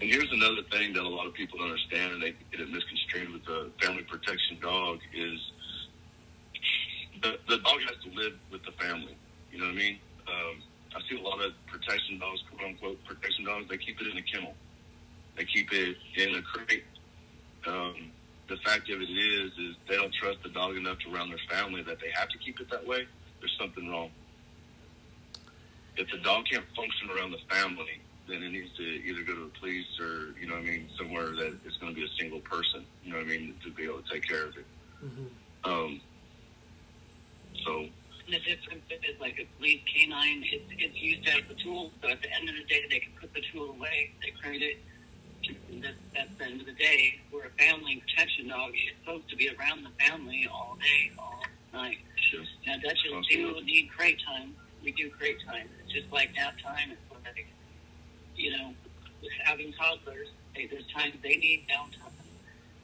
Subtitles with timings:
[0.00, 2.70] And here's another thing that a lot of people don't understand and they get it
[2.70, 5.40] misconstrued with the family protection dog is
[7.22, 9.16] the, the dog has to live with the family.
[9.50, 9.98] You know what I mean?
[10.28, 10.62] Um,
[10.94, 14.18] I see a lot of protection dogs, quote unquote protection dogs, they keep it in
[14.18, 14.54] a kennel.
[15.36, 16.84] They keep it in a crate.
[17.66, 18.10] Um,
[18.48, 21.40] the fact of it is, is they don't trust the dog enough to around their
[21.50, 23.06] family that they have to keep it that way.
[23.40, 24.10] There's something wrong.
[25.96, 29.44] If the dog can't function around the family, then it needs to either go to
[29.44, 32.10] the police or, you know what I mean, somewhere that it's going to be a
[32.18, 34.66] single person, you know what I mean, to be able to take care of it.
[35.04, 35.70] Mm-hmm.
[35.70, 36.00] Um,
[37.64, 41.92] so, And the difference is like a police canine, it's, it's used as a tool.
[42.02, 44.10] So at the end of the day, they can put the tool away.
[44.22, 44.78] They create it.
[45.70, 47.20] And that, that's the end of the day.
[47.32, 48.72] We're a family protection dog.
[48.74, 51.40] It's supposed to be around the family all day, all
[51.72, 51.98] night.
[52.16, 52.42] sure.
[52.66, 54.54] Now, Dutchess do need crate time.
[54.82, 55.68] We do crate time.
[55.84, 56.90] It's just like nap time.
[56.90, 57.46] It's like,
[58.36, 58.74] you know,
[59.22, 62.12] with having toddlers, they, there's times they need downtime.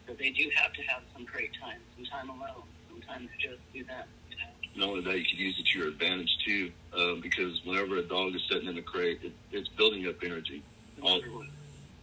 [0.07, 2.65] So they do have to have some crate time, some time alone.
[2.91, 4.87] Sometimes just do that, you know.
[4.87, 8.03] not only that, you can use it to your advantage too, uh, because whenever a
[8.03, 10.63] dog is sitting in a crate, it, it's building up energy.
[11.01, 11.21] All,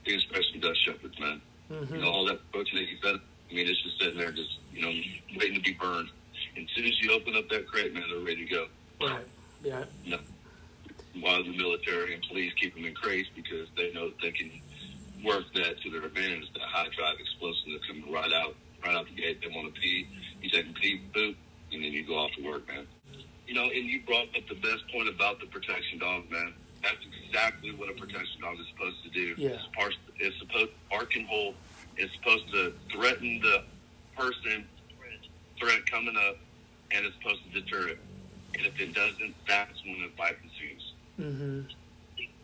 [0.07, 1.41] especially Dutch Shepherds, man.
[1.71, 1.95] Mm-hmm.
[1.95, 3.15] You know, all that protein that you fed,
[3.49, 4.91] I mean, it's just sitting there, just, you know,
[5.37, 6.09] waiting to be burned.
[6.55, 8.67] And as soon as you open up that crate, man, they're ready to go.
[9.01, 9.25] Right.
[9.63, 9.85] Yeah.
[10.03, 10.19] You know,
[11.21, 14.51] while the military and police keep them in crates because they know that they can
[15.23, 19.05] work that to their advantage, that high drive explosive that's coming right out, right out
[19.07, 19.41] the gate.
[19.41, 20.07] They want to pee.
[20.41, 21.35] You take a pee, boop,
[21.71, 22.87] and then you go off to work, man.
[23.47, 26.53] You know, and you brought up the best point about the protection dog, man.
[26.81, 29.33] That's exactly what a protection dog is supposed to do.
[29.37, 29.49] Yeah.
[29.49, 31.55] It's, part, it's supposed to bark and hold.
[31.97, 33.63] It's supposed to threaten the
[34.15, 34.65] person
[35.59, 36.37] threat coming up,
[36.91, 37.99] and it's supposed to deter it.
[38.57, 40.78] And if it doesn't, that's when the fight ensues.
[41.19, 41.61] Mm-hmm.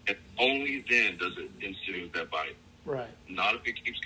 [0.08, 2.56] And only then does it ensue that bite.
[2.86, 3.09] Right.
[3.30, 4.00] Not if it keeps.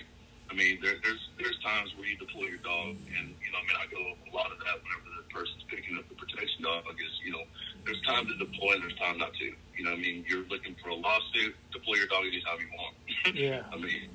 [0.49, 3.65] I mean, there, there's there's times where you deploy your dog, and you know, I
[3.67, 6.85] mean, I go a lot of that whenever the person's picking up the protection dog.
[6.95, 7.43] Is you know,
[7.85, 9.45] there's time to deploy and there's time not to.
[9.77, 12.95] You know, I mean, you're looking for a lawsuit, deploy your dog anytime you want.
[13.35, 13.61] Yeah.
[13.71, 14.09] I mean,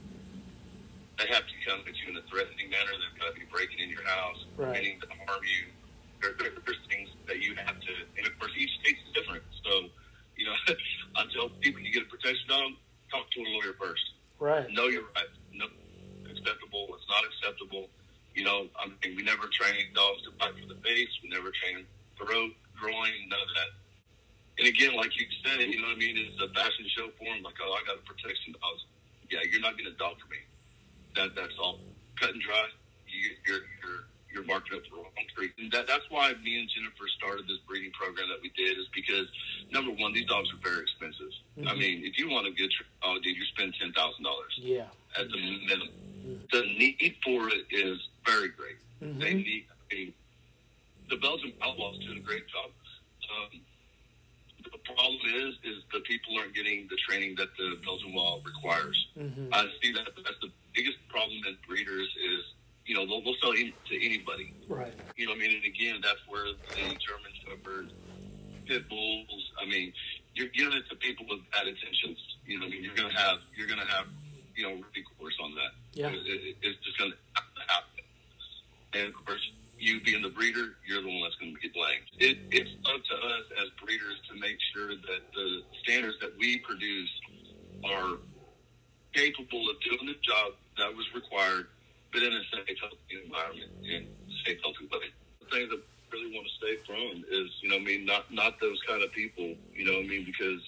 [1.19, 2.91] they have to come at you in a threatening manner.
[2.91, 4.73] They've got to be breaking in your house, Right.
[4.83, 5.71] meaning to harm you.
[6.21, 9.43] There, there, there's things that you have to, and of course, each state's different.
[9.65, 9.89] So,
[10.45, 10.57] you know,
[11.17, 12.77] I tell people you get a protection dog,
[13.11, 14.05] talk to a lawyer first.
[14.39, 14.69] Right.
[14.71, 15.33] Know your rights.
[15.53, 15.67] No,
[16.29, 16.93] acceptable.
[16.93, 17.89] It's not acceptable.
[18.35, 21.09] You know, I mean, we never train dogs to bite for the face.
[21.23, 21.87] We never train
[22.19, 23.71] throat, groin, none of that.
[24.59, 26.19] And again, like you said, you know what I mean?
[26.19, 27.43] It's a fashion show for them.
[27.43, 28.77] Like, oh, I got a protection dog.
[29.31, 30.43] Yeah, you're not getting a dog for me.
[31.17, 31.81] That that's all
[32.21, 32.69] cut and dry.
[33.07, 33.63] You, you're
[34.35, 35.51] you're marking up the wrong tree.
[35.59, 38.87] And that that's why me and Jennifer started this breeding program that we did is
[38.93, 39.31] because
[39.71, 41.31] number one, these dogs are very expensive.
[41.59, 41.79] I Mhm.
[41.79, 44.91] mean, if you want a good dog, dude, you spend ten thousand dollars Yeah.
[45.17, 46.43] at the minimum.
[46.51, 48.77] The need for it is very great.
[49.01, 49.21] Mhm.
[49.21, 49.67] They need.
[49.91, 50.15] I mean,
[51.09, 52.73] the Belgian Outlaws doing a great job.
[53.31, 53.61] Um,
[54.65, 59.07] the problem is, is the people aren't getting the training that the Belgian Law requires.
[59.17, 59.53] Mm-hmm.
[59.53, 62.45] I see that that's the biggest problem in breeders is,
[62.87, 64.53] you know, they'll, they'll sell any, to anybody.
[64.69, 64.93] Right.
[65.17, 67.93] You know, what I mean, and again, that's where the German Shepherds,
[68.67, 69.53] pit bulls.
[69.61, 69.93] I mean,
[70.35, 72.19] you're giving it to people with bad intentions.
[72.47, 74.07] You know, what I mean, you're gonna have, you're gonna have,
[74.57, 75.73] you know, recourse on that.
[75.93, 76.09] Yeah.
[76.09, 78.05] It, it, it's just gonna have to happen.
[78.95, 79.43] And of course,
[79.79, 82.07] you being the breeder, you're the one that's going to get blamed.
[82.19, 86.59] It, it's up to us as breeders to make sure that the standards that we
[86.59, 87.11] produce
[87.85, 88.19] are
[89.13, 91.67] capable of doing the job that was required,
[92.15, 94.07] but in a safe, healthy environment and
[94.47, 95.11] safe, healthy way.
[95.43, 98.33] The thing that I really want to stay from is, you know, I mean, not
[98.33, 99.59] not those kind of people.
[99.75, 100.63] You know, what I mean, because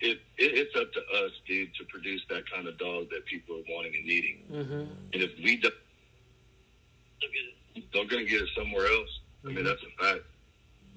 [0.00, 3.60] it, it it's up to us, dude, to produce that kind of dog that people
[3.60, 4.38] are wanting and needing.
[4.50, 4.84] Mm-hmm.
[5.12, 5.74] And if we don't,
[7.92, 9.12] they're going to get it somewhere else.
[9.44, 10.24] I mean, that's a fact.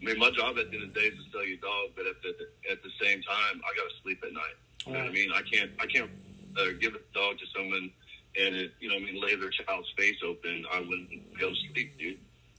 [0.02, 1.64] I mean, my job at the end of the day is to sell you a
[1.64, 2.32] dog, but at the
[2.72, 4.56] at the same time, I got to sleep at night.
[4.88, 5.30] You know what I mean?
[5.36, 6.12] I can't I can't
[6.56, 7.92] uh, give a dog to someone
[8.40, 10.66] and it, you know, I mean, lay their child's face open.
[10.72, 12.18] I wouldn't be able to sleep, dude.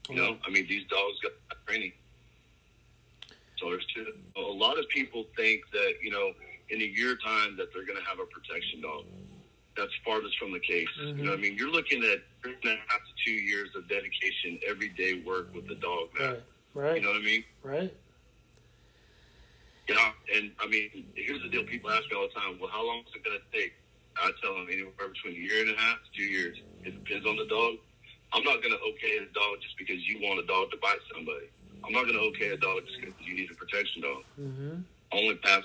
[0.09, 1.31] You know, I mean, these dogs got
[1.67, 1.91] training.
[3.57, 4.05] So there's two.
[4.37, 6.31] A lot of people think that you know
[6.69, 9.05] in a year time that they're going to have a protection dog.
[9.77, 10.87] That's farthest from the case.
[11.01, 11.19] Mm-hmm.
[11.19, 11.57] You know what I mean?
[11.57, 15.67] You're looking at three and a half to two years of dedication, everyday work with
[15.67, 16.27] the dog now.
[16.27, 16.39] Right.
[16.73, 16.95] Right.
[16.95, 17.43] You know what I mean?
[17.63, 17.93] right.
[19.87, 21.63] Yeah, and I mean, here's the deal.
[21.63, 23.73] People ask me all the time, well, how long is it going to take?
[24.17, 26.57] I tell them anywhere between a year and a half to two years.
[26.83, 27.75] It depends on the dog.
[28.33, 30.99] I'm not going to okay a dog just because you want a dog to bite
[31.13, 31.47] somebody.
[31.83, 34.23] I'm not going to okay a dog just because you need a protection dog.
[34.39, 34.81] Mm-hmm.
[35.13, 35.63] Only pass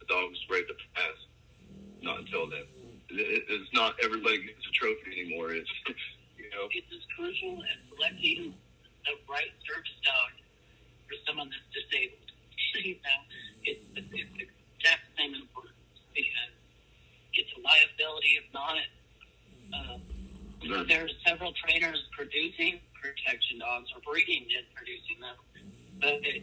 [0.00, 1.18] the dog's ready to pass.
[2.02, 2.64] Not until then.
[3.10, 5.52] It, it- it's not everybody gets a trophy anymore.
[5.52, 5.70] It's,
[6.38, 8.54] you know, It's as crucial as selecting
[9.04, 10.30] the right service dog
[11.08, 12.30] for someone that's disabled.
[12.84, 13.20] you know,
[13.64, 14.22] it's, it's the
[14.78, 15.55] exact same importance because
[17.36, 18.78] it's a liability if not.
[19.74, 19.98] Uh,
[20.88, 25.36] there are several trainers producing protection dogs or breeding and producing them,
[26.00, 26.42] but it,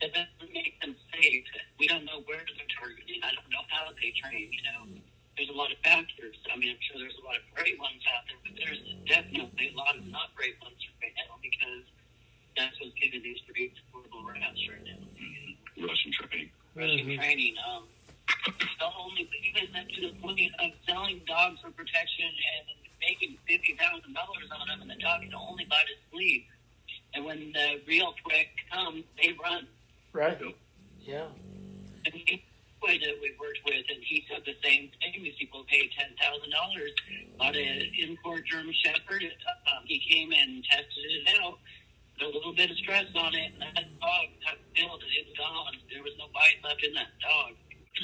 [0.00, 1.44] it doesn't make them safe.
[1.78, 3.20] We don't know where they're targeting.
[3.22, 4.50] I don't know how they train.
[4.50, 4.80] You know,
[5.36, 6.34] there's a lot of factors.
[6.50, 9.70] I mean, I'm sure there's a lot of great ones out there, but there's definitely
[9.72, 11.84] a lot of not great ones right now because
[12.56, 15.00] that's what's giving these breeds horrible raps right now.
[15.86, 16.50] Russian training.
[16.74, 17.16] Russian Mhm.
[17.20, 17.54] training.
[17.68, 17.84] Um,
[18.46, 22.64] the only even up to the point of selling dogs for protection and
[23.00, 26.44] making fifty thousand dollars on them, and the dog can only bite his sleeve.
[27.14, 29.66] And when the real threat comes, they run.
[30.12, 30.38] Right.
[30.40, 30.54] Yep.
[31.00, 31.28] Yeah.
[32.04, 32.42] And he
[32.80, 35.22] boy that we worked with, and he said the same thing.
[35.22, 36.92] These people paid ten thousand dollars
[37.40, 39.24] on an import German Shepherd.
[39.66, 41.58] Um, he came and tested it out.
[42.18, 45.26] Put a little bit of stress on it, and that dog got filled, and it
[45.28, 45.74] was gone.
[45.92, 47.52] There was no bite left in that dog.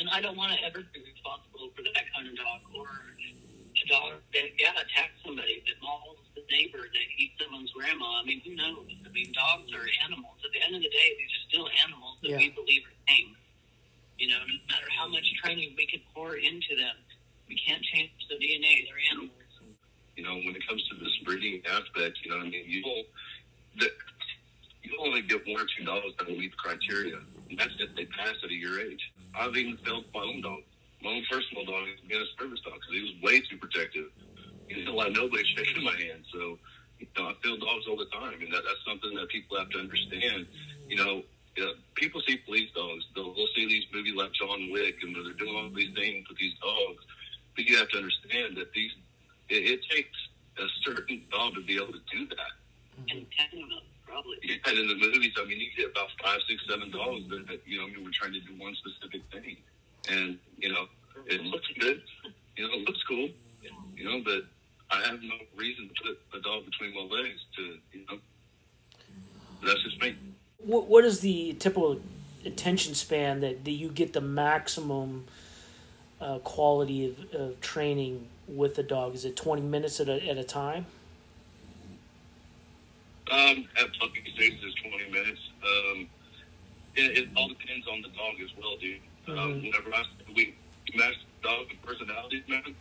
[0.01, 3.85] And I don't want to ever be responsible for that kind of dog, or a
[3.89, 8.21] dog that yeah attacks somebody, that mauls the neighbor, that eats someone's grandma.
[8.21, 8.89] I mean, who knows?
[8.89, 10.41] I mean, dogs are animals.
[10.45, 12.39] At the end of the day, these are still animals that Yeah.
[12.41, 13.37] we believe are tame.
[14.19, 16.97] You know, no matter how much training we could pour into them,
[17.49, 18.87] we can't change the DNA.
[18.89, 19.31] They're animals.
[20.17, 23.05] you know, when it comes to this breeding aspect, you know, I mean, you will,
[23.79, 23.91] the,
[24.83, 27.27] you only get one or two dogs that will meet the criteria, and
[27.59, 29.13] that's if they pass at a year age.
[29.35, 30.61] I've even failed my own dog,
[31.03, 34.07] my own personal dog, being a service dog, because he was way too protective.
[34.69, 36.59] He didn't let nobody shaking my hand, so
[36.99, 39.71] you know, I fail dogs all the time, and that, that's something that people have
[39.71, 40.47] to understand.
[40.89, 41.23] You know,
[41.57, 45.15] you know, people see police dogs, they'll, they'll see these movies like John Wick, and
[45.15, 47.05] they're doing all these things with these dogs,
[47.57, 48.93] but you have to understand that these
[49.49, 50.17] it, it takes
[50.59, 52.53] a certain dog to be able to do that.
[53.11, 53.72] And probably.
[54.43, 57.61] And in the movies, I mean, you get about five, six, seven dogs that, that
[57.65, 59.57] you know, mean, we're trying to do one specific thing,
[60.11, 60.87] and you know,
[61.27, 62.03] it looks good,
[62.57, 63.29] you know, it looks cool,
[63.97, 64.45] you know, but
[64.91, 67.63] I have no reason to put a dog between my legs to,
[67.93, 68.19] you know,
[69.65, 70.17] that's just me.
[70.59, 72.01] What What is the typical
[72.45, 75.27] attention span that, that you get the maximum
[76.21, 79.15] uh, quality of, of training with the dog?
[79.15, 80.87] Is it twenty minutes at a at a time?
[83.31, 85.41] Um, at puppy stage is 20 minutes.
[85.65, 86.09] Um,
[86.97, 89.01] it, it all depends on the dog as well, dude.
[89.29, 89.63] Um, Mhm.
[89.63, 90.05] whenever I
[90.35, 90.55] we
[90.95, 92.75] match the dog with personalities, man.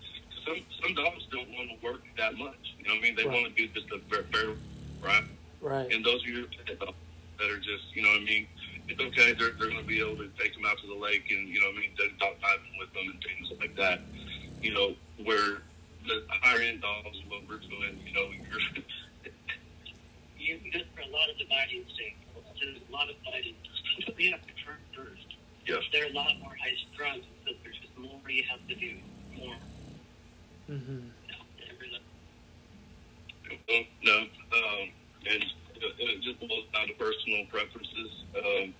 [0.81, 2.73] Some some dogs don't want to work that much.
[2.79, 3.15] You know what I mean?
[3.15, 3.41] They Right.
[3.43, 4.55] want to do just a fair, fair
[5.01, 5.23] right?
[5.61, 5.91] Right.
[5.93, 6.97] And those are your pet dogs
[7.39, 8.47] that are just, you know what I mean?
[8.87, 9.33] It's okay.
[9.33, 11.59] They're, they're going to be able to take them out to the lake and, you
[11.61, 14.01] know what I mean, dog diving with them and things like that.
[14.61, 15.61] You know, where
[16.07, 18.61] the higher end dogs, what we're doing, you know, you're,
[20.37, 22.57] You good for a lot of dividing stakeholders.
[22.59, 23.55] There's a lot of fighting.
[24.17, 25.27] we have to turn first.
[25.65, 25.83] yes.
[25.93, 28.97] They're a lot more high strung, so there's just more you have to do.
[29.37, 29.55] More.
[30.71, 30.99] Mm-hmm.
[34.03, 34.89] No, um,
[35.29, 38.23] and it, it just boils down to personal preferences.
[38.37, 38.73] Um,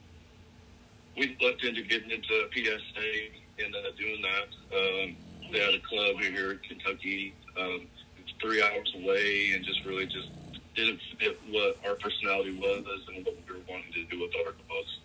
[1.18, 4.78] we looked into getting into PSA and uh, doing that.
[4.78, 5.16] Um,
[5.52, 7.34] they had a club here in Kentucky.
[7.60, 10.30] Um, it's three hours away, and just really just
[10.76, 14.54] didn't fit what our personality was and what we were wanting to do with our
[14.54, 15.00] dogs.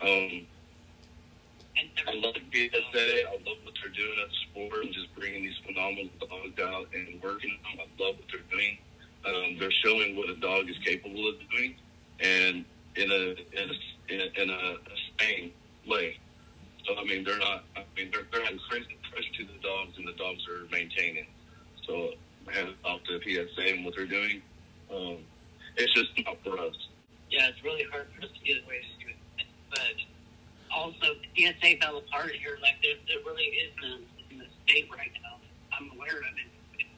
[0.00, 0.46] Um,
[2.06, 3.28] I love PSA.
[3.28, 6.88] I love what they're doing at the sport and just bringing these phenomenal dogs out
[6.94, 7.80] and working them.
[7.80, 8.78] I love what they're doing.
[9.24, 11.74] Um, they're showing what a dog is capable of doing,
[12.20, 12.64] and
[12.96, 14.76] in a in a in a, in a,
[15.20, 15.52] sane
[15.86, 16.18] way.
[16.86, 17.64] So I mean, they're not.
[17.76, 21.26] I mean, they're they're fresh, fresh to the dogs, and the dogs are maintaining.
[21.86, 22.12] So
[22.48, 24.42] hands off to PSA and what they're doing.
[24.92, 25.18] Um,
[25.76, 26.74] it's just not for us.
[27.30, 29.46] Yeah, it's really hard for us to get away from it.
[29.70, 30.09] But
[30.74, 32.58] also, PSA fell apart here.
[32.62, 33.98] Like, there, there really is in,
[34.30, 35.38] in the state right now.
[35.74, 36.50] I'm aware of it.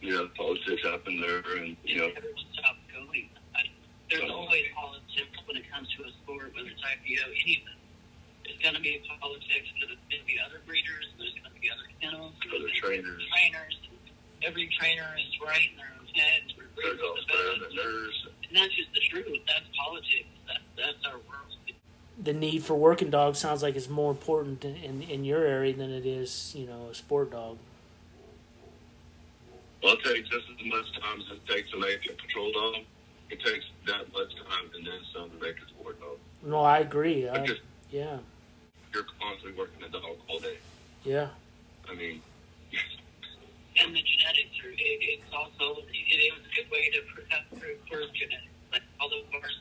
[0.02, 2.10] Yeah, politics happen there, and you know.
[2.10, 3.30] Everyone stopped going.
[3.54, 3.70] I,
[4.10, 7.80] there's always politics when it comes to a sport, whether it's IPO, any of them.
[8.42, 11.54] There's going to be politics because it's going to be other breeders there's going to
[11.62, 13.22] be other kennels, other trainers.
[13.30, 13.74] trainers.
[14.42, 16.50] Every trainer is right in their own heads.
[16.58, 17.62] We're really all the better best.
[17.62, 18.16] than theirs.
[18.50, 19.38] And that's just the truth.
[19.46, 20.34] That's politics.
[20.50, 21.54] That, that's our world.
[22.22, 25.74] The need for working dogs sounds like it's more important in, in, in your area
[25.74, 27.58] than it is, you know, a sport dog.
[29.82, 32.76] Well, it takes just as much time as it takes to make a patrol dog.
[33.30, 36.18] It takes that much time and then some to make a sport dog.
[36.44, 37.28] No, I agree.
[37.28, 37.58] I, Because
[37.90, 38.18] yeah,
[38.94, 40.58] you're constantly working the dog all day.
[41.04, 41.28] yeah.
[41.90, 42.22] I mean,
[43.84, 48.12] And the genetics are, it, it's also, it is a good way to protect preserve
[48.12, 48.52] genetics.
[48.70, 49.58] Like all those cars,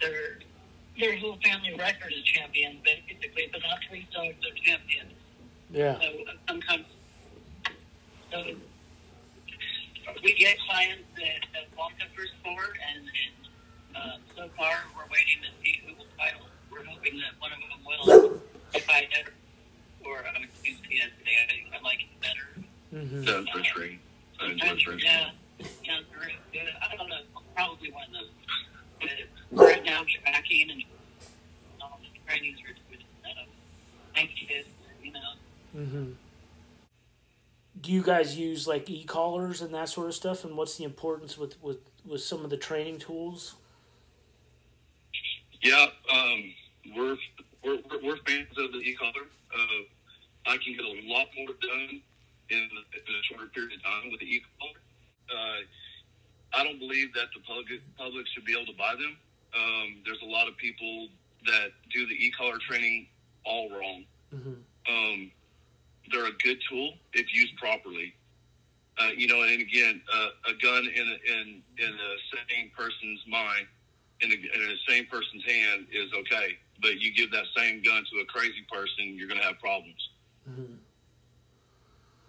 [0.00, 0.38] their,
[0.98, 5.12] their whole family record is champions, basically, but not three dogs are champions.
[5.70, 5.98] Yeah.
[6.00, 6.86] So uh, sometimes,
[8.32, 8.44] so
[10.22, 12.62] we get clients that, that want the first four,
[12.94, 16.46] and, and uh, so far we're waiting to see who will title.
[16.70, 18.40] We're hoping that one of them will.
[18.74, 19.32] If I ever,
[20.04, 21.38] or I would use the today,
[21.72, 23.04] I, I like it better.
[23.04, 23.98] hmm done for tree.
[24.40, 25.30] I enjoy Sometimes, yeah,
[25.84, 26.68] yeah, very good.
[26.82, 27.20] I don't know,
[27.54, 28.45] probably one of those.
[29.56, 30.84] But right now, tracking and
[31.80, 33.44] all the trainings are with uh,
[34.14, 34.66] anxious,
[35.02, 35.32] you know.
[35.72, 36.12] hmm
[37.80, 40.44] Do you guys use like e-collars and that sort of stuff?
[40.44, 43.54] And what's the importance with with with some of the training tools?
[45.62, 46.54] Yeah, um,
[46.94, 47.16] we're,
[47.64, 49.24] we're we're we're fans of the e-collar.
[49.54, 49.82] Uh,
[50.52, 52.02] I can get a lot more done
[52.50, 54.80] in, in a shorter period of time with the e-collar.
[55.32, 59.16] Uh, I don't believe that the public public should be able to buy them.
[59.56, 61.08] Um, there's a lot of people
[61.46, 63.06] that do the e-collar training
[63.44, 64.04] all wrong.
[64.30, 64.54] hmm
[64.88, 65.30] Um,
[66.12, 68.14] they're a good tool if used properly.
[68.98, 73.20] Uh, you know, and again, uh, a gun in a, in in a sane person's
[73.28, 73.66] mind,
[74.20, 76.56] in a, in a sane person's hand is okay.
[76.80, 80.02] But you give that same gun to a crazy person, you're going to have problems.
[80.46, 80.74] hmm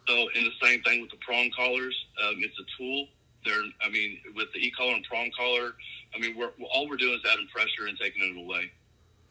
[0.08, 1.96] So, and the same thing with the prong collars.
[2.24, 3.08] Um, it's a tool.
[3.46, 5.76] They're, I mean, with the e-collar and prong collar,
[6.16, 8.72] I mean, we're all we're doing is adding pressure and taking it away.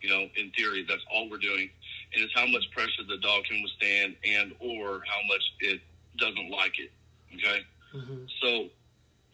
[0.03, 1.71] You know, in theory, that's all we're doing,
[2.13, 5.81] and it's how much pressure the dog can withstand, and or how much it
[6.19, 6.91] doesn't like it.
[7.35, 7.61] Okay,
[7.93, 8.69] hmm so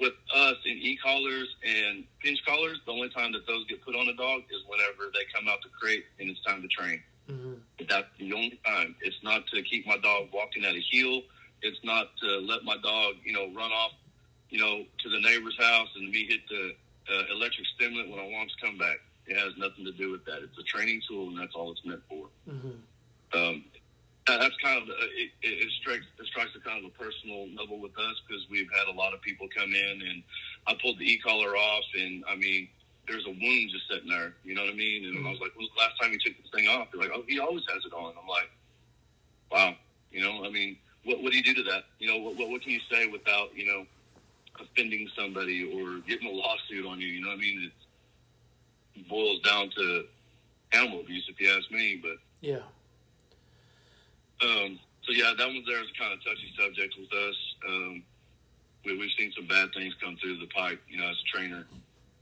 [0.00, 4.08] with us in e-collars and pinch collars, the only time that those get put on
[4.08, 7.00] a dog is whenever they come out to crate and it's time to train.
[7.28, 7.54] hmm
[7.88, 8.96] That's the only time.
[9.00, 11.22] It's not to keep my dog walking at a heel.
[11.60, 13.92] It's not to let my dog, you know, run off,
[14.50, 16.74] you know, to the neighbor's house and me hit the
[17.10, 18.98] uh, electric stimulant when I want to come back.
[19.26, 20.42] It has nothing to do with that.
[20.42, 22.26] It's a training tool, and that's all it's meant for.
[22.44, 22.78] hmm
[23.32, 23.64] Um,
[24.26, 27.78] that's kind of uh, it, it, strikes it strikes a kind of a personal level
[27.78, 30.22] with us because we've had a lot of people come in and
[30.66, 32.68] I pulled the e collar off and I mean
[33.08, 35.06] there's a wound just sitting there, you know what I mean?
[35.06, 36.86] And I was like, when's the last time you took this thing off?
[36.92, 38.14] They're like, oh, he always has it on.
[38.14, 38.50] I'm like,
[39.50, 39.74] wow,
[40.12, 41.84] you know, I mean, what what do you do to that?
[41.98, 43.86] You know, what what, what can you say without you know
[44.62, 47.06] offending somebody or getting a lawsuit on you?
[47.08, 47.70] You know what I mean?
[48.96, 50.04] It boils down to
[50.72, 52.16] animal abuse, if you ask me, but.
[52.40, 52.58] Yeah.
[54.42, 57.36] Um, so yeah, that one there is kind of touchy subject with us.
[57.68, 58.02] Um,
[58.84, 61.64] we, we've seen some bad things come through the pipe, you know, as a trainer.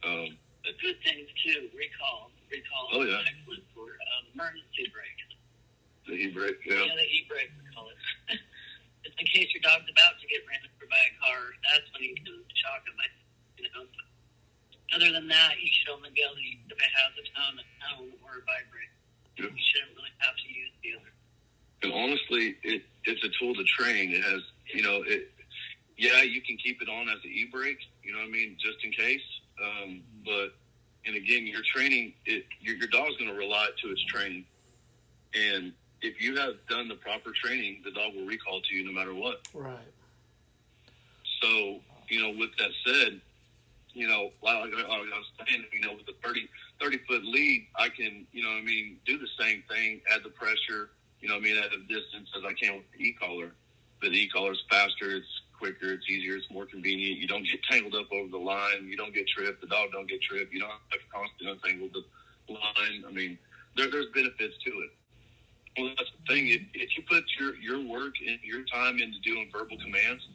[0.04, 2.30] Um, The good things too, recall.
[2.52, 3.22] Recall Oh, yeah.
[3.24, 5.20] excellent for um, emergency brake.
[6.06, 6.92] the e-brake, Yeah, yeah.
[6.96, 7.96] the e-brake, we call it.
[9.04, 12.02] Just in case your dog's about to get ran over by a car, that's when
[12.04, 12.98] you can shock him.
[13.56, 13.86] You know.
[14.90, 17.54] Other than that, you should only be able to use if it has a tone,
[17.62, 18.90] a tone, or a vibrate.
[19.38, 19.54] Yep.
[19.54, 21.12] You shouldn't really have to use the other.
[21.82, 24.10] And honestly, it, it's a tool to train.
[24.10, 24.42] It has,
[24.74, 25.30] you know, it.
[25.96, 27.80] Yeah, you can keep it on as an e-brake.
[28.02, 29.22] You know what I mean, just in case.
[29.62, 30.56] Um, but
[31.06, 34.44] and again, your training, it your, your dog's going to rely to its training.
[35.34, 38.92] And if you have done the proper training, the dog will recall to you no
[38.92, 39.46] matter what.
[39.54, 39.78] Right.
[41.42, 43.20] So, you know, with that said,
[43.92, 46.48] you know, like I was saying, you know, with a 30,
[46.80, 50.30] 30 foot lead, I can, you know I mean, do the same thing, add the
[50.30, 53.52] pressure, you know I mean, at a distance as I can with the e-collar.
[54.00, 55.26] But the e-collar is faster, it's
[55.58, 57.18] quicker, it's easier, it's more convenient.
[57.18, 58.86] You don't get tangled up over the line.
[58.86, 59.60] You don't get tripped.
[59.60, 60.52] The dog don't get tripped.
[60.52, 63.04] You don't have to constantly untangle the line.
[63.06, 63.38] I mean,
[63.76, 64.90] there, there's benefits to it.
[65.78, 66.48] Well, that's the thing.
[66.48, 70.26] If, if you put your, your work and your time into doing verbal commands,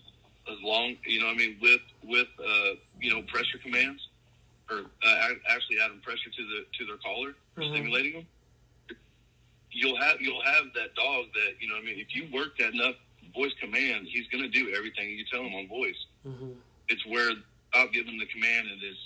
[0.51, 4.07] as long you know, what I mean, with with uh, you know pressure commands,
[4.69, 7.71] or uh, actually adding pressure to the to their collar, Mhm.
[7.73, 8.27] stimulating them,
[9.71, 11.75] you'll have you'll have that dog that you know.
[11.75, 12.95] what I mean, if you work that enough
[13.33, 16.05] voice commands, he's going to do everything you tell him on voice.
[16.23, 16.51] hmm
[16.89, 17.31] It's where
[17.69, 18.97] stop giving the command and is,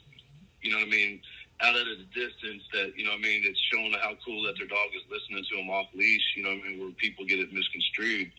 [0.62, 1.22] you know what I mean,
[1.62, 4.58] out at a distance that, you know what I mean, it's showing how cool that
[4.58, 7.26] their dog is listening to him off leash, you know what I mean, where people
[7.26, 8.32] get it misconstrued.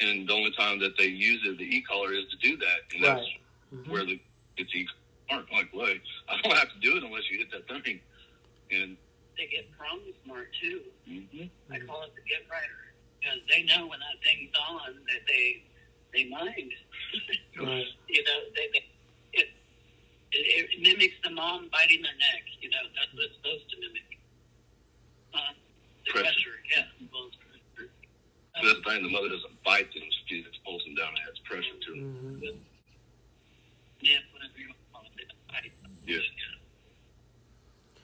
[0.00, 3.04] And the only time that they use it, the e-collar, is to do that, and
[3.04, 3.40] that's Right.
[3.72, 3.88] Mhm.
[3.88, 4.20] where the
[4.56, 4.86] it's e
[5.30, 8.00] aren't like, way I don't have to do it unless you hit that thing,
[8.70, 8.96] and
[9.36, 10.82] They get prong smart too.
[11.08, 11.46] mm-hmm.
[11.72, 15.62] I call it the get rider because they know when that thing's on that they
[16.12, 16.72] they mind.
[17.56, 17.86] Right.
[18.08, 18.84] you know, they, they
[19.32, 19.48] it,
[20.32, 22.42] it it mimics the mom biting their neck.
[22.60, 24.18] You know, that's what it's supposed to mimic.
[25.32, 25.38] Uh,
[26.04, 26.24] the Pressure.
[26.24, 26.84] pressure, yeah.
[27.12, 27.43] Well, it's pressure.
[28.54, 29.02] So that's the thing.
[29.02, 32.38] The mother doesn't bite them; she just pulls them down and adds pressure to them.
[32.38, 32.58] Mhm.
[34.00, 35.32] Yeah, whatever you want to call it.
[35.50, 35.70] I,
[36.06, 36.18] Yeah.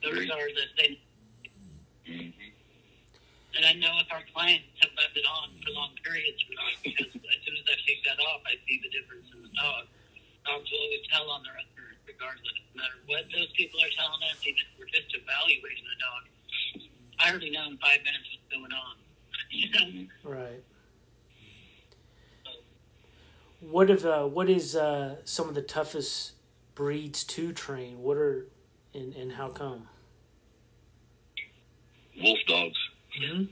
[0.03, 0.73] So Very- regardless,
[2.11, 2.31] Mm-hmm.
[3.55, 6.75] And I know if our clients have left it on for long periods or not,
[6.83, 9.87] because as soon as I take that off, I see the difference in the dog.
[10.47, 14.23] Dogs will always tell on their owner, regardless, no matter what those people are telling
[14.33, 16.23] us, even if we're just evaluating the dog.
[17.21, 18.97] I already know in five minutes what's going on.
[19.51, 20.07] You know?
[20.23, 20.63] Right.
[23.81, 26.33] What if uh, what is uh, some of the toughest
[26.75, 28.03] breeds to train?
[28.03, 28.45] What are
[28.93, 29.89] and and how come?
[32.23, 32.77] Wolf dogs.
[33.17, 33.45] Mm-hmm.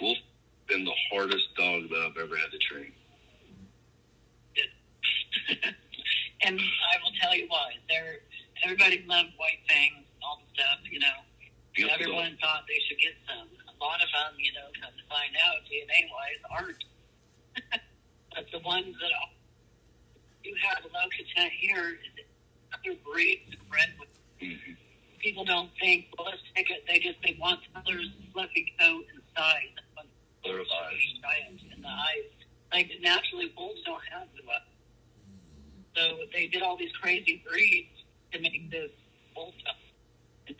[0.00, 0.18] Wolf
[0.66, 2.90] been the hardest dog that I've ever had to train.
[6.42, 7.74] and I will tell you why.
[7.88, 8.26] They're,
[8.64, 11.06] everybody loved White Fang, all the stuff, you know.
[11.76, 12.02] Beautiful dog.
[12.02, 13.46] Everyone thought they should get some.
[13.70, 16.82] A lot of them, you know, come to find out, DNA wise, aren't.
[18.34, 19.33] but the ones that are,
[20.44, 21.98] you have a low content here,
[22.72, 24.08] other breeds bred with
[24.40, 24.76] Mhm.
[25.18, 26.84] people don't think, well, let's take it.
[26.86, 29.68] They just they want colors, fluffy coat, and size.
[29.74, 30.06] That's what
[30.44, 31.02] Color of eyes.
[31.22, 32.30] giant in the eyes.
[32.72, 34.68] Like naturally, wolves don't have the weapon.
[35.96, 38.90] So they did all these crazy breeds to make this
[39.34, 39.76] wolf dog.
[40.48, 40.58] And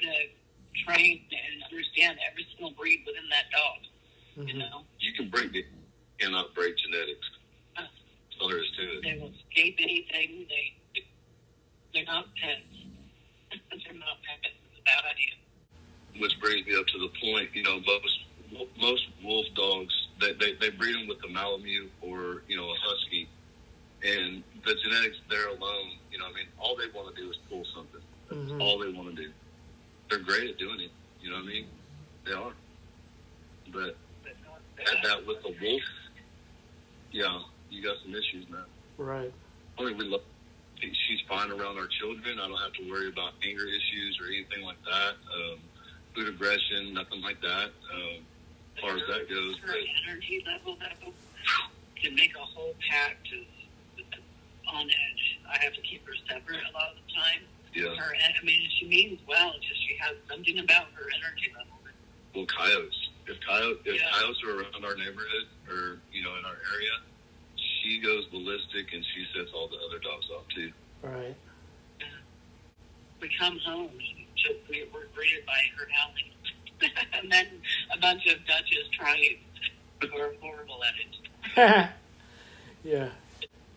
[0.00, 0.28] to
[0.84, 3.78] train and understand every single breed within that dog.
[4.36, 4.58] You Mm-hmm.
[4.60, 5.66] know, You can break it,
[6.18, 7.28] cannot break genetics.
[8.42, 9.02] That's all there is to it.
[9.02, 10.46] they will escape anything.
[10.48, 11.02] They
[11.94, 12.62] they're not pets.
[13.70, 14.54] they're not pets.
[14.70, 16.20] It's a bad idea.
[16.20, 18.18] Which brings me up to the point, you know, most
[18.80, 22.74] most wolf dogs they, they, they breed them with a Malamute or you know a
[22.80, 23.28] Husky,
[24.04, 27.36] and the genetics there alone, you know, I mean, all they want to do is
[27.48, 28.00] pull something.
[28.28, 28.60] That's Mhm.
[28.60, 29.32] all they want to do.
[30.10, 30.90] They're great at doing it.
[31.20, 31.66] You know what I mean?
[32.26, 32.52] They are.
[33.72, 35.82] But But add that with the wolf,
[37.10, 37.40] yeah,
[37.72, 38.68] you got some issues, man.
[38.98, 39.32] Right.
[39.78, 40.20] I mean, we love.
[40.80, 42.38] She's fine around our children.
[42.38, 45.14] I don't have to worry about anger issues or anything like that.
[45.30, 45.58] Um,
[46.14, 47.70] food aggression, nothing like that.
[47.94, 48.26] Um,
[48.76, 49.76] as far as that goes, her but
[50.10, 51.12] energy level though
[51.96, 53.36] can make a whole pack to
[54.74, 55.24] on edge.
[55.48, 57.42] I have to keep her separate a lot of the time.
[57.74, 57.94] yeah.
[57.94, 59.52] Her, I mean, she means well.
[59.56, 61.78] It's just she has something about her energy level.
[62.34, 62.98] Well, coyotes.
[63.28, 64.08] If coyote, if Yeah.
[64.10, 66.90] coyotes are around our neighborhood or you know in our area,
[67.82, 70.72] she goes ballistic and she sets all the other dogs off too.
[71.02, 71.36] Right.
[73.20, 73.90] We come home,
[74.36, 76.32] just we were greeted by her howling,
[77.22, 77.46] and then
[77.94, 79.38] a bunch of Dutches trying
[80.00, 81.88] who are horrible at it.
[82.84, 83.08] yeah.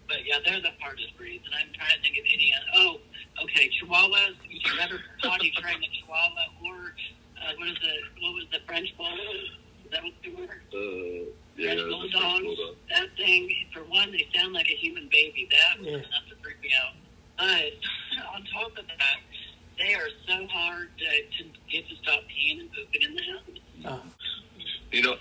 [0.08, 2.54] But yeah, they're the hardest breeds, and I'm trying to think of any.
[2.54, 4.36] other- Oh, okay, Chihuahuas.
[4.50, 6.94] You can never potty train a Chihuahua, or
[7.42, 9.20] uh, what is the what was the French bulldog?
[9.86, 10.44] Is that what they were?
[10.74, 12.44] Uh, yeah, French the French bulldogs.
[12.44, 12.76] bulldog.
[12.90, 15.48] That thing, for one, they sound like a human baby.
[15.52, 15.98] That was Yeah.
[15.98, 16.94] enough to freak me out.
[17.38, 19.18] But on top of that,
[19.78, 21.06] they are so hard to,
[21.44, 23.24] to get to stop peeing and pooping in the
[23.92, 24.00] house.
[24.00, 24.10] Uh,
[24.92, 25.16] You know,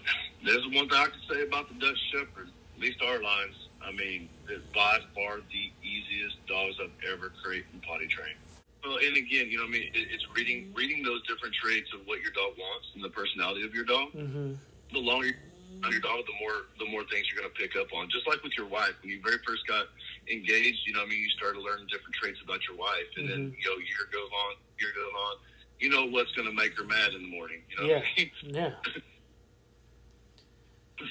[0.44, 3.56] there's one thing I can say about the Dutch Shepherd, at least our lines.
[3.82, 8.38] I mean, it's by far the easiest dogs I've ever created and potty trained.
[8.84, 12.06] Well, and again, you know, what I mean, it's reading reading those different traits of
[12.06, 14.12] what your dog wants and the personality of your dog.
[14.12, 14.52] mm-hmm.
[14.92, 15.32] The longer
[15.80, 18.08] you're on your dog, the more the more things you're going to pick up on.
[18.10, 19.86] Just like with your wife, when you very first got
[20.30, 23.38] engaged, you know, I mean, you started learning different traits about your wife, and then
[23.50, 23.56] Mhm.
[23.58, 25.36] you know, year goes on, year goes on.
[25.80, 27.62] You know what's going to make her mad in the morning.
[27.70, 28.02] You know, Yeah.
[28.04, 28.30] I mean?
[28.54, 28.74] Yeah.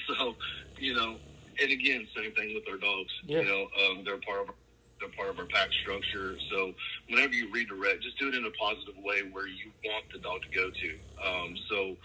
[0.08, 0.34] So,
[0.78, 1.18] you know,
[1.60, 3.12] and again, same thing with our dogs.
[3.26, 3.40] Yeah.
[3.40, 4.54] You know, um, they're part of our,
[4.98, 6.36] they're part of our pack structure.
[6.50, 6.74] So,
[7.10, 10.40] whenever you redirect, just do it in a positive way where you want the dog
[10.42, 11.28] to go to.
[11.28, 11.96] Um, so,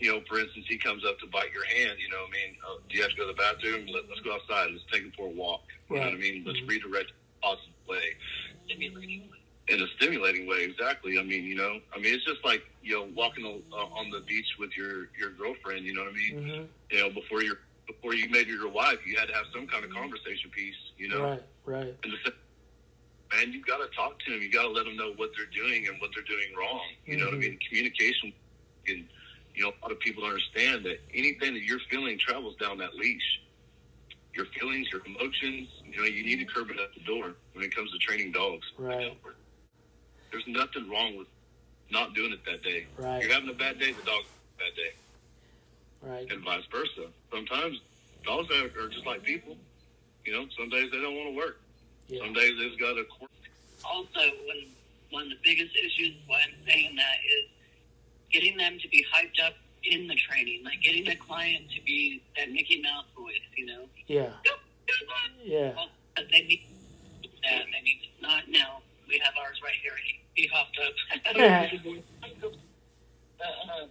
[0.00, 1.98] you know, for instance, he comes up to bite your hand.
[1.98, 3.86] You know, what I mean, uh, do you have to go to the bathroom?
[3.92, 4.70] Let, let's go outside.
[4.72, 5.62] Let's take him for a walk.
[5.90, 6.42] You know what I mean?
[6.46, 6.68] Let's Mhm.
[6.68, 7.14] redirect a
[7.46, 8.16] positive way
[8.66, 9.30] Stimulating.
[9.68, 10.64] in a stimulating way.
[10.64, 11.18] Exactly.
[11.18, 14.20] I mean, you know, I mean, it's just like you know, walking uh, on the
[14.20, 15.84] beach with your your girlfriend.
[15.86, 16.34] You know what I mean?
[16.36, 16.64] Mm-hmm.
[16.90, 19.66] you know, before your before you made her your wife, you had to have some
[19.66, 21.22] kind of conversation piece, you know.
[21.22, 21.42] Right.
[21.66, 21.94] Right.
[22.02, 22.32] And the,
[23.36, 24.40] man, you got to talk to them.
[24.42, 26.80] You got to let them know what they're doing and what they're doing wrong.
[27.06, 27.40] You know what I Mhm.
[27.40, 27.58] mean?
[27.68, 28.32] Communication,
[28.88, 29.08] and
[29.54, 32.78] you know, a lot of people don't understand that anything that you're feeling travels down
[32.78, 33.40] that leash.
[34.34, 35.68] your feelings, your emotions.
[35.84, 38.32] You know, you need to curb it at the door when it comes to training
[38.32, 38.66] dogs.
[38.76, 39.16] Right.
[40.32, 41.28] There's nothing wrong with
[41.92, 42.86] not doing it that day.
[42.98, 43.22] Right.
[43.22, 44.92] You're having a bad day, the dog's a bad day,
[46.02, 46.32] Right.
[46.32, 47.06] and vice versa.
[47.32, 47.80] Sometimes
[48.24, 49.56] dogs are, are just like people.
[50.24, 51.60] You know, some days they don't want to work.
[52.08, 52.20] Yeah.
[52.24, 53.30] Some days they've got to quirk.
[53.84, 54.66] also when
[55.10, 57.50] one of the biggest issues why I'm saying that is
[58.34, 62.20] getting them to be hyped up in the training, like getting the client to be
[62.36, 63.84] that Mickey Mouse voice, you know.
[64.08, 64.30] Yeah.
[65.42, 65.72] Yeah.
[65.76, 66.66] Well, but they need
[67.22, 67.64] that.
[67.72, 68.80] They need to not now.
[69.08, 69.92] We have ours right here.
[70.04, 70.92] He, he hopped up.
[73.40, 73.86] uh,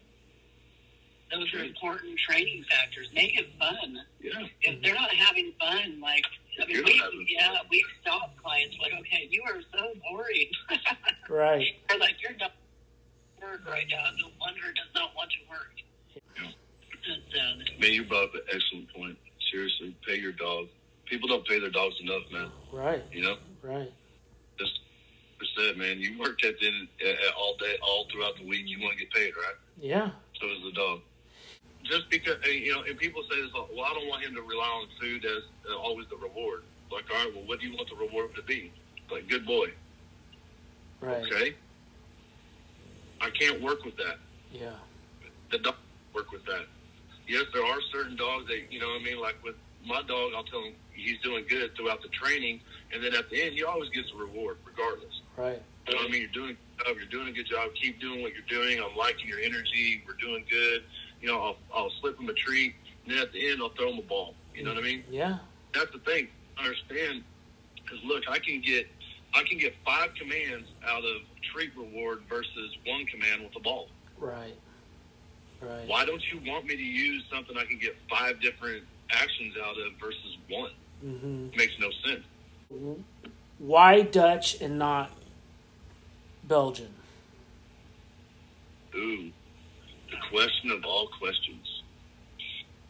[1.32, 3.10] those are important training factors.
[3.14, 4.00] Make it fun.
[4.20, 4.32] Yeah.
[4.62, 6.26] If they're not having fun, like
[6.62, 10.50] I mean, we yeah we stop clients like, okay, you are so boring.
[11.30, 11.68] Right.
[11.90, 12.52] or like you're not
[13.44, 14.04] work right now.
[14.20, 15.74] No wonder it does not want to work.
[16.38, 16.50] Yeah.
[17.04, 19.18] It's, uh, Man, you brought up an excellent point.
[19.52, 20.68] Seriously, pay your dog.
[21.06, 22.50] People don't pay their dogs enough, man.
[22.72, 23.04] Right.
[23.12, 23.92] You know, Right.
[24.58, 24.80] just
[25.40, 26.00] just said, man.
[26.00, 28.64] You work at the end, at, at all day, all throughout the week.
[28.66, 29.56] You want to get paid, right?
[29.78, 30.10] Yeah.
[30.40, 31.02] So does the dog.
[31.84, 34.66] Just because you know, and people say this, well, I don't want him to rely
[34.68, 36.64] on food as uh, always the reward.
[36.90, 38.72] Like, all right, well, what do you want the reward to be?
[39.12, 39.68] Like, good boy,
[41.02, 41.24] Right.
[41.26, 41.56] okay.
[43.24, 44.18] I can't work with that.
[44.52, 44.72] Yeah.
[45.50, 45.76] the dog
[46.14, 46.66] work with that.
[47.28, 49.20] Yes, there are certain dogs that you know what I mean.
[49.22, 49.56] Like with
[49.86, 52.60] my dog, I'll tell him he's doing good throughout the training,
[52.94, 55.22] and then at the end, he always gets a reward regardless.
[55.38, 55.62] Right.
[55.88, 56.22] You know what I mean?
[56.22, 56.98] You're doing a good job.
[56.98, 57.70] You're doing a good job.
[57.82, 58.80] Keep doing what you're doing.
[58.84, 60.04] I'm liking your energy.
[60.06, 60.84] We're doing good.
[61.22, 63.92] You know, I'll, I'll slip him a treat, and then at the end, I'll throw
[63.92, 64.36] him a ball.
[64.54, 65.04] You know what I mean?
[65.10, 65.38] Yeah.
[65.74, 66.28] That's the thing.
[66.58, 67.24] Understand?
[67.76, 68.88] Because look, I can get
[69.34, 71.22] I can get five commands out of
[71.54, 73.88] treat reward versus one command with a ball.
[74.18, 74.56] Right.
[75.62, 75.88] Right.
[75.88, 79.76] Why don't you want me to use something I can get five different actions out
[79.78, 80.72] of versus one?
[81.04, 81.58] Mm-hmm.
[81.58, 82.24] makes no sense.
[83.60, 85.12] Why Dutch and not
[86.46, 86.94] Belgian?
[88.96, 89.32] Ooh,
[90.10, 91.84] the question of all questions.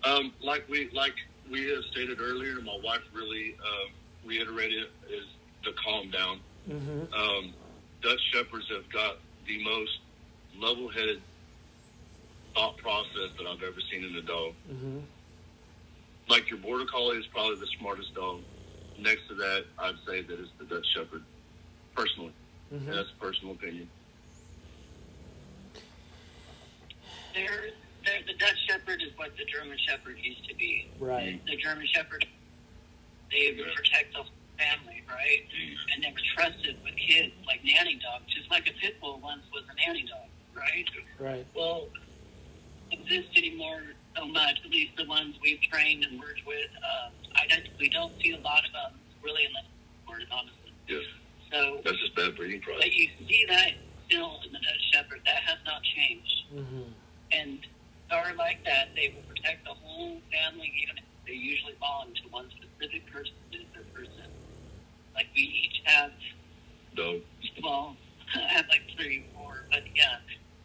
[0.03, 1.13] Um, like we like
[1.49, 3.89] we have stated earlier, my wife really uh,
[4.25, 5.25] reiterated is
[5.63, 6.39] the calm down.
[6.69, 7.13] Mm-hmm.
[7.13, 7.53] Um,
[8.01, 9.99] Dutch Shepherds have got the most
[10.59, 11.21] level-headed
[12.53, 14.53] thought process that I've ever seen in a dog.
[14.71, 14.99] Mm-hmm.
[16.29, 18.41] Like your Border Collie is probably the smartest dog.
[18.99, 21.23] Next to that, I'd say that it's the Dutch Shepherd,
[21.95, 22.33] personally.
[22.73, 22.91] Mm-hmm.
[22.91, 23.89] That's a personal opinion.
[27.33, 27.69] they're,
[28.05, 30.87] they're, the Dutch Shepherd is what the German Shepherd used to be.
[30.99, 31.41] Right.
[31.45, 32.25] The German Shepherd,
[33.31, 35.43] they would protect the whole family, right?
[35.93, 39.43] And they were trusted with kids, like nanny dogs, just like a pit bull once
[39.53, 40.87] was a nanny dog, right?
[41.19, 41.45] Right.
[41.55, 41.87] Well,
[42.91, 43.81] exist anymore
[44.15, 44.61] so much.
[44.63, 48.31] At least the ones we've trained and worked with, um, I don't, we don't see
[48.31, 49.63] a lot of them really in the
[50.03, 50.73] sport, honestly.
[50.87, 51.03] Yes,
[51.51, 53.71] So, that's just bad breeding but you see that
[54.05, 55.21] still in the Dutch Shepherd.
[55.25, 56.43] That has not changed.
[56.53, 56.91] Mm-hmm.
[57.31, 57.59] And
[58.13, 58.89] are like that.
[58.95, 63.33] They will protect the whole family, even if they usually belong to one specific person.
[63.51, 64.29] Is their person.
[65.15, 66.11] Like we each have,
[66.95, 67.21] Dog.
[67.63, 67.95] well,
[68.35, 70.17] I have like three, four, but yeah,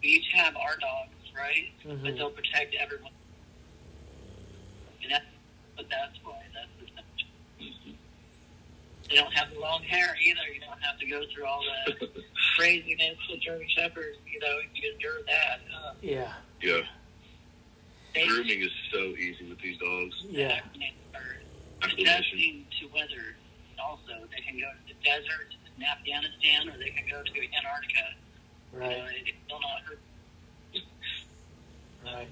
[0.02, 1.70] we each have our dogs, right?
[1.84, 2.02] Mhm.
[2.02, 3.12] But they'll protect everyone.
[5.02, 5.24] And that's,
[5.76, 7.96] but that's why that's the thing.
[9.10, 10.40] They don't have the long hair either.
[10.52, 12.08] You don't have to go through all the
[12.56, 14.18] craziness with German Shepherds.
[14.30, 15.60] You know, you endure that.
[15.74, 16.32] Uh, Yeah.
[16.60, 16.80] Yeah,
[18.14, 20.24] they, grooming is so easy with these dogs.
[20.28, 20.60] Yeah.
[21.14, 21.20] Or
[21.82, 22.16] Acclimation.
[22.16, 23.36] adjusting to weather.
[23.82, 28.06] Also, they can go to the desert in Afghanistan, or they can go to Antarctica.
[28.72, 28.98] You know, Right.
[29.00, 30.00] Uh, it will not hurt.
[32.04, 32.28] Right.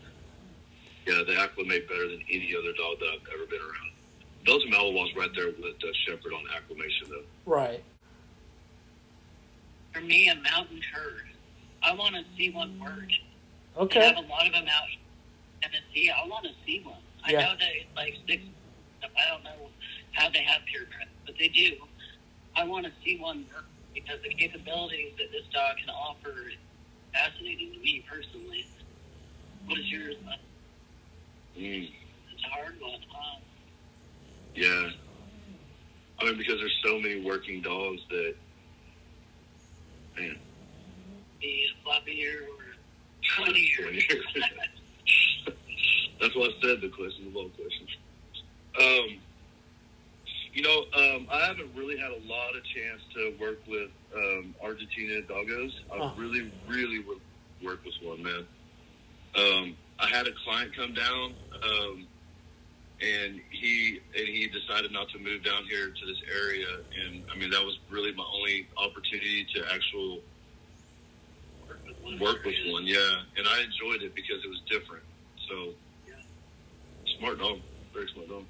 [1.06, 3.92] Yeah, they acclimate better than any other dog that I've ever been around.
[4.44, 7.24] Belgian Malinois right there with Dutch Shepherd on acclimation, though.
[7.50, 7.82] Right.
[9.92, 11.22] For me, a Mountain Cur.
[11.82, 13.09] I want to see one work.
[13.09, 14.06] They Okay.
[14.06, 14.98] have a lot of them out in
[15.70, 16.11] Tennessee.
[16.11, 17.00] I want to see one.
[17.24, 17.40] I Yeah.
[17.42, 18.42] know that it's like six.
[19.02, 19.70] I don't know
[20.12, 21.73] how they have purebreds, but they do.
[22.57, 26.57] I want to see one work because the capabilities that this dog can offer is
[27.12, 28.67] fascinating to me personally.
[29.67, 30.15] What is yours?
[31.59, 31.91] Mm,
[32.33, 33.01] It's a hard one.
[33.11, 33.39] Huh?
[34.55, 34.89] yeah.
[36.19, 38.35] I mean, because there's so many working dogs that,
[40.17, 40.39] man,
[41.41, 42.47] Be a floppy or
[43.37, 43.83] twenty year.
[43.83, 44.25] 20 years.
[46.21, 47.91] That's why I said the question of all questions.
[48.81, 49.19] Um,
[50.57, 54.55] you know, um, I haven't really had a lot of chance to work with um,
[54.62, 55.71] Argentina dogos.
[55.92, 56.14] I Oh.
[56.16, 57.21] really, really would
[57.62, 58.47] work with one, man.
[59.35, 61.35] Um, I had a client come down.
[61.62, 62.07] Um,
[63.03, 66.66] and he and he decided not to move down here to this area.
[67.05, 70.23] And I mean, that was really my only opportunity to actual
[71.69, 72.19] Work with one.
[72.19, 72.87] work with one.
[72.87, 75.05] Yeah, and I enjoyed it because it was different.
[75.47, 75.75] So
[77.19, 77.59] smart dog,
[77.92, 78.45] very smart dog.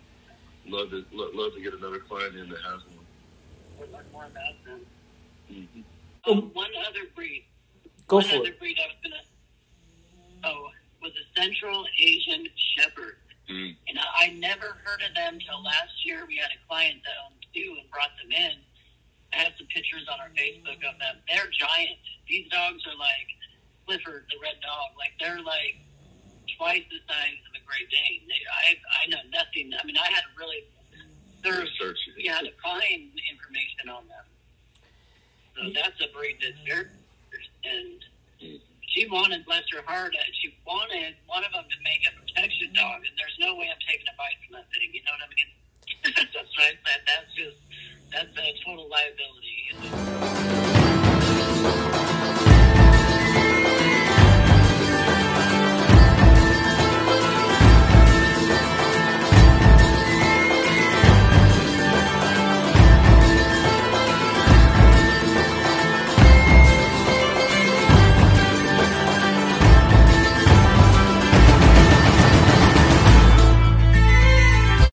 [0.69, 3.07] Love to lo- love to get another client in that has one.
[3.79, 4.81] We'll learn more about them.
[5.53, 6.31] Mm-hmm.
[6.31, 7.45] Um, one other breed.
[8.09, 8.59] Go one for other it.
[8.59, 9.23] breed I was gonna.
[10.45, 10.69] Oh,
[11.03, 13.17] was a Central Asian Shepherd,
[13.51, 13.77] Mm.
[13.89, 16.25] and I, I never heard of them till last year.
[16.27, 18.59] We had a client that owned two and brought them in.
[19.33, 21.23] I have some pictures on our Facebook of them.
[21.31, 21.99] They're giant.
[22.29, 23.29] These dogs are like
[23.87, 24.99] Clifford, the red dog.
[24.99, 25.79] Like they're like
[26.57, 28.25] twice the size of a Great Dane.
[28.29, 29.73] They, I I know nothing.
[29.77, 30.65] I mean, I had to really
[31.45, 31.99] search Research.
[32.19, 34.27] yeah, to find information on them.
[35.55, 36.89] So that's a breed that's very,
[37.65, 38.61] and
[38.93, 42.73] she wanted, bless her heart, uh, she wanted one of them to make a protection
[42.75, 44.93] dog, and there's no way I'm taking a bite from that thing.
[44.93, 45.49] You know what I mean?
[46.17, 47.01] that's what I said.
[47.07, 47.61] That's just
[48.13, 50.56] that's a total liability.